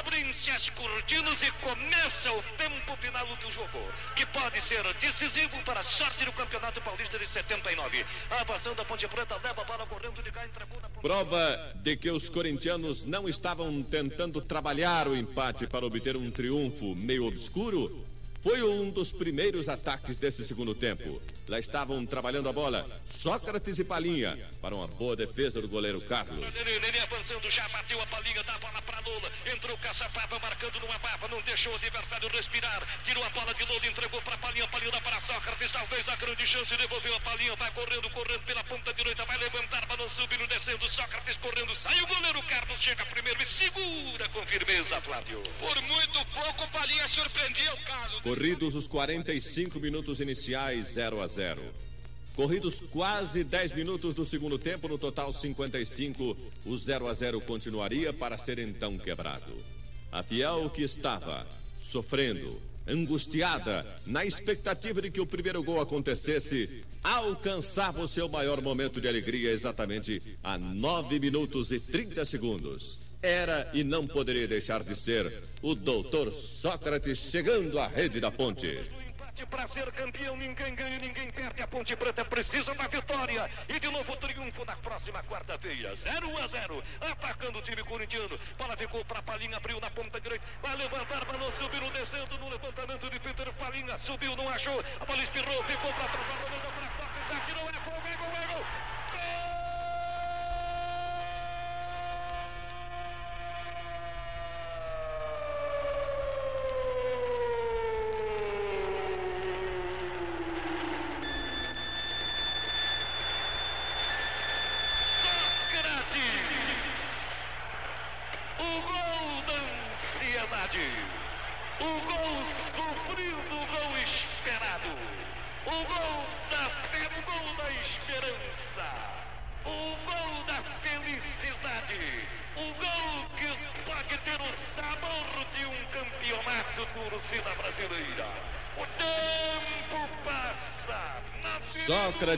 [0.00, 3.78] Abrem-se as cortinas e começa o tempo final do jogo,
[4.16, 8.04] que pode ser decisivo para a sorte do Campeonato Paulista de 79.
[8.30, 11.02] A avançando da Ponte Preta leva a bola correndo de cá, na ponte...
[11.02, 16.96] Prova de que os corintianos não estavam tentando trabalhar o empate para obter um triunfo
[16.96, 18.04] meio obscuro,
[18.42, 21.22] foi um dos primeiros ataques desse segundo tempo.
[21.48, 26.44] Lá estavam trabalhando a bola Sócrates e Palinha para uma boa defesa do goleiro Carlos.
[26.56, 29.30] Ele avançando, já bateu a Palinha, dá a bola para Lula.
[29.52, 32.82] Entrou Caçapava marcando numa baba, não deixou o adversário respirar.
[33.04, 35.70] Tirou a bola de Lula, entregou para Palinha, Palinha dá para Sócrates.
[35.70, 39.86] Talvez a grande chance, devolveu a Palinha, vai correndo, correndo pela ponta direita, vai levantar,
[39.86, 40.88] balão subindo, descendo.
[40.88, 45.42] Sócrates correndo, sai o goleiro Carlos, chega primeiro e segura com firmeza, Flávio.
[45.58, 48.20] Por muito pouco, Palinha surpreendeu, Carlos.
[48.32, 51.60] Corridos os 45 minutos iniciais, 0 a 0.
[52.34, 58.10] Corridos quase 10 minutos do segundo tempo, no total 55, o 0 a 0 continuaria
[58.10, 59.52] para ser então quebrado.
[60.10, 61.46] A Fiel que estava
[61.78, 62.58] sofrendo,
[62.88, 69.08] angustiada, na expectativa de que o primeiro gol acontecesse, alcançava o seu maior momento de
[69.08, 72.98] alegria exatamente a 9 minutos e 30 segundos.
[73.20, 78.90] Era e não poderia deixar de ser o doutor Sócrates chegando à rede da ponte.
[79.50, 81.62] Para ser campeão, ninguém ganha, ninguém perde.
[81.62, 83.50] A Ponte Preta precisa da vitória.
[83.68, 85.96] E de novo triunfo na próxima quarta-feira.
[85.96, 86.82] 0 a 0.
[87.00, 88.38] Atacando o time corintiano.
[88.56, 90.44] Bola ficou para Palinha, abriu na ponta direita.
[90.62, 93.98] Vai levantar, balão subiu, descendo no levantamento de Peter Palinha.
[94.06, 94.82] Subiu, não achou.
[95.00, 96.26] A bola espirrou, ficou para trás.
[96.50, 97.36] Mandou para Sócrates.
[97.36, 98.64] Aqui não é fogo, é gol,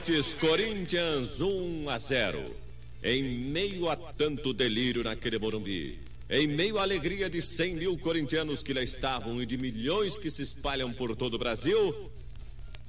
[0.05, 2.57] Sócrates, Corinthians 1 a 0.
[3.03, 5.99] Em meio a tanto delírio naquele Morumbi,
[6.29, 10.31] em meio à alegria de 100 mil corintianos que lá estavam e de milhões que
[10.31, 12.11] se espalham por todo o Brasil,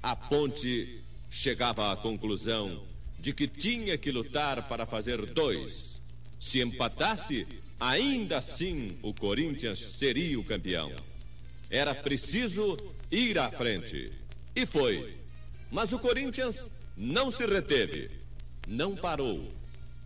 [0.03, 0.99] a ponte
[1.31, 2.83] chegava à conclusão
[3.17, 6.01] de que tinha que lutar para fazer dois.
[6.39, 7.47] Se empatasse,
[7.79, 10.91] ainda assim o Corinthians seria o campeão.
[11.69, 12.77] Era preciso
[13.09, 14.11] ir à frente.
[14.53, 15.15] E foi.
[15.71, 18.09] Mas o Corinthians não se reteve,
[18.67, 19.53] não parou,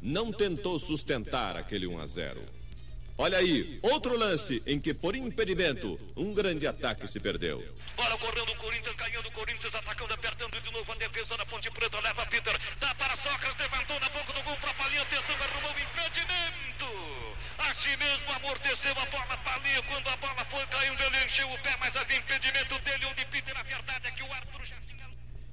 [0.01, 2.41] não tentou sustentar aquele 1 a 0.
[3.17, 7.59] Olha aí, outro lance em que, por impedimento, um grande ataque se perdeu.
[7.97, 11.99] Bola correndo Corinthians, ganhando Corinthians, atacando, apertando de novo a defesa da Ponte Preta.
[11.99, 15.79] Leva Peter, dá para Sócrates, levantou na boca do gol para Palinha, atenção, arrumou o
[15.83, 17.35] impedimento.
[17.57, 21.75] Assim mesmo amorteceu a bola, Palinha, quando a bola foi caindo, ele encheu o pé,
[21.77, 24.98] mas havia impedimento dele, onde Peter, a verdade é que o árbitro já tinha...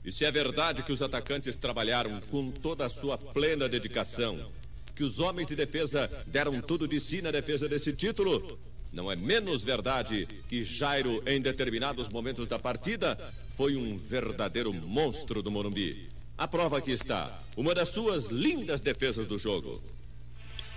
[0.06, 4.52] E se é verdade que os atacantes trabalharam com toda a sua plena dedicação,
[4.94, 8.56] que os homens de defesa deram tudo de si na defesa desse título,
[8.92, 13.18] não é menos verdade que Jairo, em determinados momentos da partida,
[13.56, 16.08] foi um verdadeiro monstro do Morumbi.
[16.38, 19.82] A prova aqui está, uma das suas lindas defesas do jogo.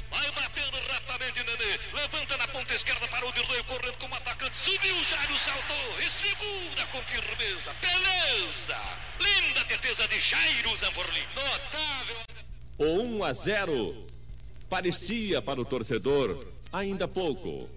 [0.10, 1.80] Vai batendo rapidamente, Nenê.
[1.94, 4.56] Levanta na ponta esquerda para o Dirley, correndo como atacante.
[4.56, 7.76] Subiu, Jairo saltou e segura com firmeza.
[7.82, 8.78] Beleza!
[9.20, 11.26] Linda defesa de Jairo Zamborlin.
[11.36, 12.18] Notável.
[12.78, 14.08] O 1 a 0
[14.70, 17.70] parecia para o torcedor ainda pouco.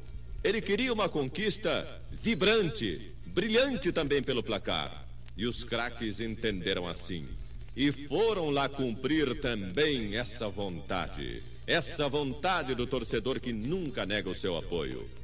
[0.45, 5.05] Ele queria uma conquista vibrante, brilhante também pelo placar.
[5.37, 7.29] E os craques entenderam assim.
[7.75, 11.43] E foram lá cumprir também essa vontade.
[11.67, 15.22] Essa vontade do torcedor que nunca nega o seu apoio.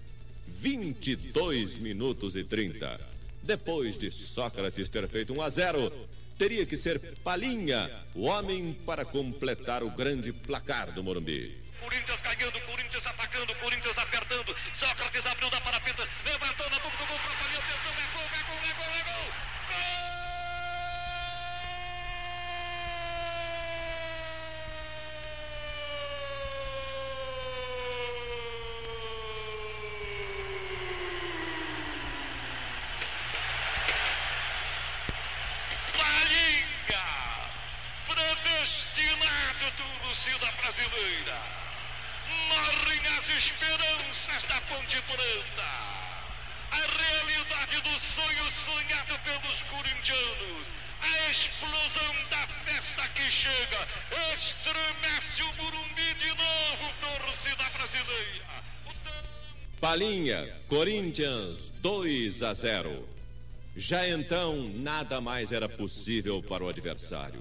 [0.60, 2.98] 22 minutos e 30.
[3.42, 9.04] Depois de Sócrates ter feito 1 a 0, teria que ser Palinha, o homem para
[9.04, 11.56] completar o grande placar do Morumbi.
[11.80, 14.54] Corinthians ganhando, Corinthians atacando, Corinthians apertando.
[14.78, 17.58] Sócrates abriu da parapeta, levantou na boca do gol para Palinha.
[17.58, 19.28] Atenção, é gol, é gol, é gol, é gol.
[35.96, 37.04] Palinha,
[38.06, 41.38] predestinado torcida brasileira.
[42.48, 45.70] Morrem as esperanças da Ponte Preta.
[46.70, 50.66] A realidade do sonho sonhado pelos corintianos.
[51.00, 53.80] A explosão da festa que chega.
[54.34, 58.48] Estremece o Morumbi de novo, torcida brasileira.
[59.80, 63.08] Palinha, Corinthians 2 a 0.
[63.76, 67.40] Já então, nada mais era possível para o adversário.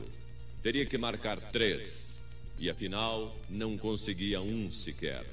[0.61, 2.21] Teria que marcar três.
[2.59, 5.25] E afinal, não conseguia um sequer.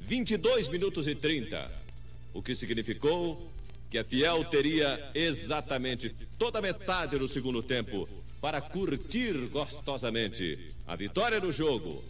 [0.00, 1.70] 22 minutos e 30.
[2.32, 3.50] O que significou
[3.90, 8.08] que a Fiel teria exatamente toda a metade do segundo tempo
[8.46, 12.00] para curtir gostosamente a vitória do jogo,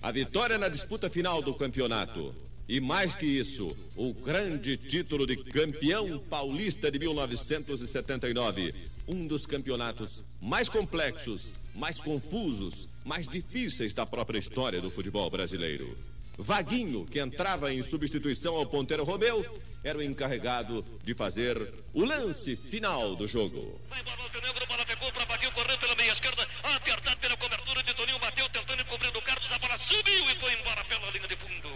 [0.00, 2.32] a vitória na disputa final do campeonato.
[2.68, 8.72] E mais que isso, o grande título de campeão paulista de 1979.
[9.08, 15.98] Um dos campeonatos mais complexos, mais confusos, mais difíceis da própria história do futebol brasileiro.
[16.38, 19.44] Vaguinho, que entrava em substituição ao ponteiro Romeu,
[19.84, 21.56] era o encarregado de fazer
[21.92, 23.80] o lance final do jogo.
[23.90, 27.94] Vai do negro, bola pegou para Vaguinho, correu pela meia esquerda, apertado pela cobertura de
[27.94, 31.36] Toninho, bateu tentando encobrir o Carlos, a bola subiu e foi embora pela linha de
[31.36, 31.68] fundo.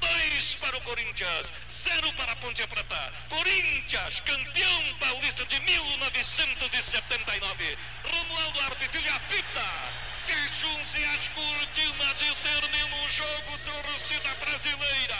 [0.00, 0.54] Dois
[1.24, 1.48] Corinthians,
[1.84, 3.12] zero para a Ponte Preta.
[3.30, 7.78] Corinthians, campeão paulista de 1979.
[8.04, 9.64] Romualdo Arbitrilho apita.
[10.26, 15.16] Queixam-se as cortinas e termina o jogo, torcida brasileira.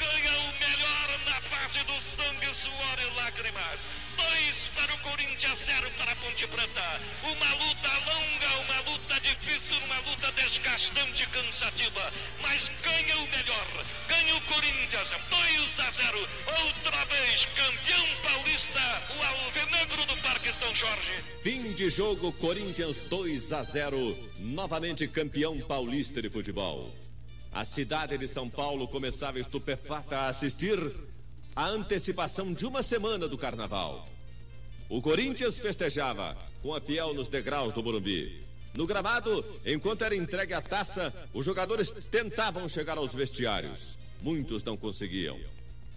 [0.00, 3.78] Ganha o melhor na base do sangue, suor e lágrimas.
[4.16, 7.00] Dois para o Corinthians, zero para a Ponte Preta.
[7.22, 8.93] Uma luta longa, uma luta
[9.24, 12.12] difícil, uma luta desgastante e cansativa.
[12.42, 13.66] Mas ganha o melhor.
[14.06, 16.18] Ganha o Corinthians, 2 a 0.
[16.64, 21.24] Outra vez, campeão paulista, o Alvinegro do Parque São Jorge.
[21.42, 26.94] Fim de jogo, Corinthians 2 a 0, novamente campeão paulista de futebol.
[27.50, 30.78] A cidade de São Paulo começava estupefata a assistir
[31.56, 34.06] à antecipação de uma semana do carnaval.
[34.88, 38.44] O Corinthians festejava com a fiel nos degraus do Morumbi.
[38.74, 43.96] No gramado, enquanto era entregue a taça, os jogadores tentavam chegar aos vestiários.
[44.20, 45.38] Muitos não conseguiam.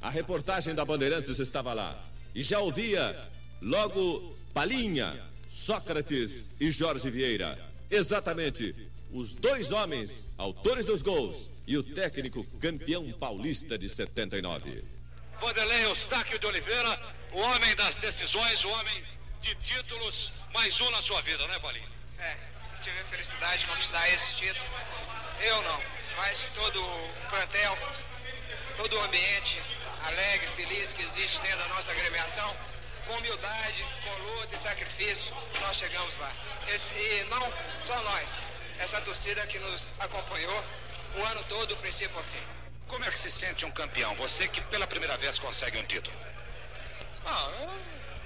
[0.02, 2.00] A reportagem da Bandeirantes estava lá.
[2.36, 3.30] E já ouvia
[3.62, 5.20] logo Palinha,
[5.50, 7.58] Sócrates e Jorge Vieira.
[7.90, 8.76] Exatamente,
[9.12, 14.84] os dois homens, autores dos gols, e o técnico campeão paulista de 79.
[15.42, 19.04] Vanderlei Eustáquio de Oliveira, o homem das decisões, o homem
[19.42, 21.90] de títulos, mais um na sua vida, né, Palinha?
[22.20, 22.38] É,
[22.88, 24.66] tive a felicidade de conquistar esse título.
[25.42, 25.82] Eu não,
[26.16, 27.78] mas todo o plantel,
[28.78, 29.62] todo o ambiente
[30.06, 32.56] alegre, feliz que existe dentro da nossa agremiação,
[33.06, 36.32] com humildade, com luta e sacrifício, nós chegamos lá.
[36.68, 37.42] Esse, e não
[37.86, 38.30] só nós,
[38.80, 40.64] essa torcida que nos acompanhou
[41.18, 42.44] o ano todo, do princípio ao fim.
[42.88, 44.16] Como é que se sente um campeão?
[44.16, 46.16] Você que pela primeira vez consegue um título.
[47.26, 47.52] Ah,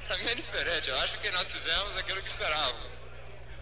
[0.07, 0.89] para mim é diferente.
[0.89, 3.00] Eu acho que nós fizemos aquilo que esperávamos.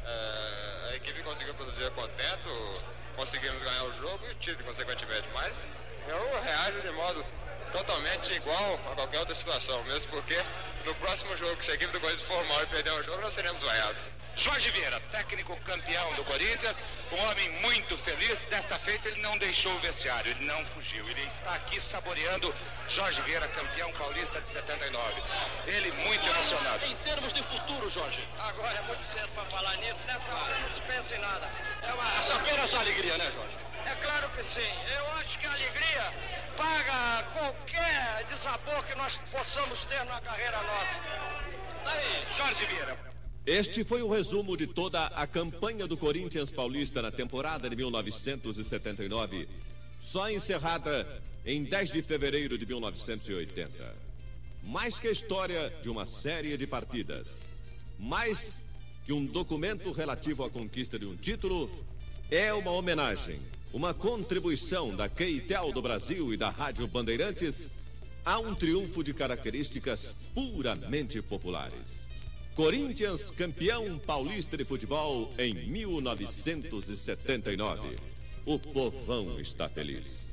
[0.06, 2.84] É, a equipe conseguiu produzir contento,
[3.16, 5.28] conseguimos ganhar o jogo e o título, consequentemente.
[5.34, 5.54] Mas
[6.08, 7.26] eu reajo de modo
[7.72, 10.38] totalmente igual a qualquer outra situação, mesmo porque
[10.86, 13.34] no próximo jogo, se a equipe do Corinthians for mal e perder um jogo, nós
[13.34, 14.19] seremos vaiados.
[14.40, 16.82] Jorge Vieira, técnico campeão do Corinthians,
[17.12, 18.40] um homem muito feliz.
[18.50, 21.06] Desta feita ele não deixou o vestiário, ele não fugiu.
[21.10, 22.56] Ele está aqui saboreando
[22.88, 25.22] Jorge Vieira, campeão paulista de 79.
[25.68, 26.86] Ele muito emocionado.
[26.86, 28.26] Em termos de futuro, Jorge.
[28.40, 31.50] Agora é muito cedo para falar nisso, nessa hora não se pensa em nada.
[31.82, 32.24] É uma...
[32.24, 33.58] Só apenas a alegria, né, Jorge?
[33.86, 34.74] É claro que sim.
[34.96, 36.12] Eu acho que a alegria
[36.56, 41.00] paga qualquer desabor que nós possamos ter na carreira nossa.
[41.92, 43.19] Aí, Jorge Vieira.
[43.46, 49.48] Este foi o resumo de toda a campanha do Corinthians Paulista na temporada de 1979,
[50.02, 51.08] só encerrada
[51.46, 53.96] em 10 de fevereiro de 1980.
[54.64, 57.28] Mais que a história de uma série de partidas,
[57.98, 58.62] mais
[59.06, 61.70] que um documento relativo à conquista de um título,
[62.30, 63.40] é uma homenagem,
[63.74, 67.72] uma contribuição da Keitel do Brasil e da Rádio Bandeirantes
[68.24, 72.09] a um triunfo de características puramente populares.
[72.60, 77.96] Corinthians campeão paulista de futebol em 1979.
[78.46, 80.29] O povão está feliz.